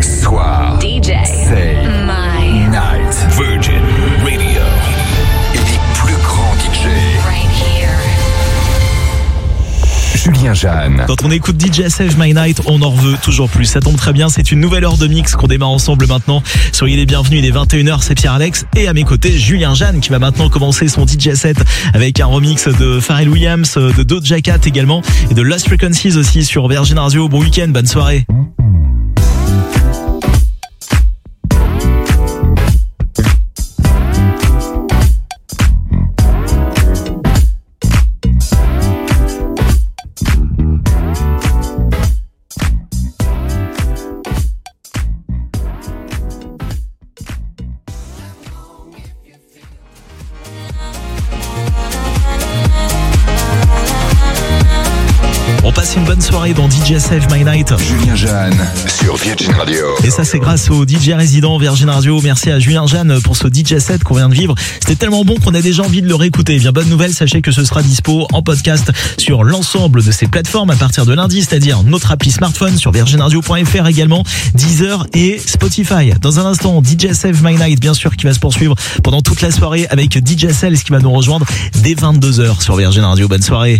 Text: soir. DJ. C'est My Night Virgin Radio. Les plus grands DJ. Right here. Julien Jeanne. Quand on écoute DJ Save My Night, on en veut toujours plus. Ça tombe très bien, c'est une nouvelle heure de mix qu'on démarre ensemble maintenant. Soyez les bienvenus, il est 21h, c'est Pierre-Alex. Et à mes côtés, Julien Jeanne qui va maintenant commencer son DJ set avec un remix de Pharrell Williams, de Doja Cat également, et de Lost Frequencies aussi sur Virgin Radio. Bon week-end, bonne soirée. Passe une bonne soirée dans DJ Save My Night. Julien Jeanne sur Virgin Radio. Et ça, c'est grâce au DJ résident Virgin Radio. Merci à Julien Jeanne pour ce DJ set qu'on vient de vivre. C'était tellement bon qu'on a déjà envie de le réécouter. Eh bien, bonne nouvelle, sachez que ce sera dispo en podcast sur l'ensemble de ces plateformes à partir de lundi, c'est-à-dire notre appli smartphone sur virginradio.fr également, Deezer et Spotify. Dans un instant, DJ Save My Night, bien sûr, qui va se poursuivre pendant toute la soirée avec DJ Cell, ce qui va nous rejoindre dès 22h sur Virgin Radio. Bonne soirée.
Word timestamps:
soir. 0.00 0.78
DJ. 0.80 1.12
C'est 1.24 1.76
My 2.06 2.68
Night 2.70 3.26
Virgin 3.36 3.82
Radio. 4.22 4.62
Les 5.52 5.78
plus 5.94 6.16
grands 6.22 6.54
DJ. 6.56 6.86
Right 7.26 7.50
here. 7.52 7.90
Julien 10.14 10.54
Jeanne. 10.54 11.04
Quand 11.06 11.22
on 11.22 11.30
écoute 11.30 11.60
DJ 11.60 11.88
Save 11.88 12.18
My 12.18 12.32
Night, 12.32 12.62
on 12.66 12.80
en 12.80 12.90
veut 12.90 13.16
toujours 13.22 13.50
plus. 13.50 13.66
Ça 13.66 13.80
tombe 13.80 13.96
très 13.96 14.14
bien, 14.14 14.30
c'est 14.30 14.50
une 14.52 14.60
nouvelle 14.60 14.84
heure 14.84 14.96
de 14.96 15.06
mix 15.06 15.36
qu'on 15.36 15.48
démarre 15.48 15.70
ensemble 15.70 16.06
maintenant. 16.06 16.42
Soyez 16.72 16.96
les 16.96 17.04
bienvenus, 17.04 17.40
il 17.40 17.46
est 17.46 17.52
21h, 17.52 18.00
c'est 18.00 18.14
Pierre-Alex. 18.14 18.64
Et 18.74 18.88
à 18.88 18.94
mes 18.94 19.04
côtés, 19.04 19.32
Julien 19.32 19.74
Jeanne 19.74 20.00
qui 20.00 20.08
va 20.08 20.18
maintenant 20.18 20.48
commencer 20.48 20.88
son 20.88 21.06
DJ 21.06 21.34
set 21.34 21.58
avec 21.92 22.20
un 22.20 22.26
remix 22.26 22.68
de 22.68 23.00
Pharrell 23.00 23.28
Williams, 23.28 23.74
de 23.74 24.02
Doja 24.02 24.40
Cat 24.40 24.60
également, 24.64 25.02
et 25.30 25.34
de 25.34 25.42
Lost 25.42 25.66
Frequencies 25.66 26.16
aussi 26.16 26.44
sur 26.44 26.68
Virgin 26.68 26.98
Radio. 26.98 27.28
Bon 27.28 27.40
week-end, 27.40 27.68
bonne 27.68 27.86
soirée. 27.86 28.24
Passe 55.88 55.96
une 55.96 56.04
bonne 56.04 56.20
soirée 56.20 56.52
dans 56.52 56.68
DJ 56.68 56.98
Save 56.98 57.32
My 57.32 57.44
Night. 57.44 57.72
Julien 57.78 58.14
Jeanne 58.14 58.58
sur 58.86 59.16
Virgin 59.16 59.52
Radio. 59.52 59.86
Et 60.04 60.10
ça, 60.10 60.24
c'est 60.24 60.38
grâce 60.38 60.68
au 60.70 60.86
DJ 60.86 61.10
résident 61.10 61.56
Virgin 61.56 61.88
Radio. 61.88 62.20
Merci 62.22 62.50
à 62.50 62.58
Julien 62.58 62.86
Jeanne 62.86 63.20
pour 63.22 63.36
ce 63.36 63.48
DJ 63.48 63.78
set 63.78 64.04
qu'on 64.04 64.16
vient 64.16 64.28
de 64.28 64.34
vivre. 64.34 64.54
C'était 64.80 64.96
tellement 64.96 65.24
bon 65.24 65.36
qu'on 65.36 65.54
a 65.54 65.62
déjà 65.62 65.82
envie 65.82 66.02
de 66.02 66.08
le 66.08 66.14
réécouter. 66.14 66.56
Eh 66.56 66.58
bien, 66.58 66.72
bonne 66.72 66.88
nouvelle, 66.88 67.14
sachez 67.14 67.40
que 67.40 67.52
ce 67.52 67.64
sera 67.64 67.82
dispo 67.82 68.26
en 68.32 68.42
podcast 68.42 68.90
sur 69.18 69.44
l'ensemble 69.44 70.04
de 70.04 70.10
ces 70.10 70.26
plateformes 70.26 70.70
à 70.70 70.76
partir 70.76 71.06
de 71.06 71.14
lundi, 71.14 71.42
c'est-à-dire 71.42 71.82
notre 71.84 72.10
appli 72.10 72.30
smartphone 72.30 72.76
sur 72.76 72.90
virginradio.fr 72.92 73.86
également, 73.86 74.24
Deezer 74.54 75.06
et 75.14 75.38
Spotify. 75.38 76.12
Dans 76.20 76.38
un 76.38 76.44
instant, 76.44 76.82
DJ 76.82 77.12
Save 77.12 77.42
My 77.42 77.54
Night, 77.54 77.80
bien 77.80 77.94
sûr, 77.94 78.14
qui 78.16 78.26
va 78.26 78.34
se 78.34 78.40
poursuivre 78.40 78.74
pendant 79.02 79.22
toute 79.22 79.40
la 79.40 79.50
soirée 79.50 79.86
avec 79.88 80.18
DJ 80.18 80.52
Cell, 80.52 80.76
ce 80.76 80.84
qui 80.84 80.92
va 80.92 80.98
nous 80.98 81.12
rejoindre 81.12 81.46
dès 81.82 81.94
22h 81.94 82.60
sur 82.62 82.76
Virgin 82.76 83.04
Radio. 83.04 83.28
Bonne 83.28 83.42
soirée. 83.42 83.76